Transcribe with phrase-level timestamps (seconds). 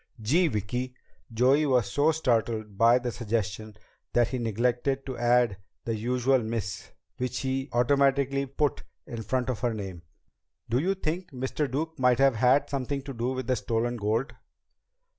[0.19, 0.95] "Gee, Vicki!"
[1.31, 3.75] Joey was so startled by the suggestion
[4.13, 6.89] that he neglected to add the usual "Miss"
[7.19, 10.01] which he automatically put in front of her name.
[10.67, 11.69] "Do you think Mr.
[11.71, 14.33] Duke might have had something to do with the stolen gold?"